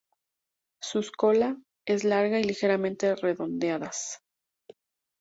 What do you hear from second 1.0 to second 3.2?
cola es larga y ligeramente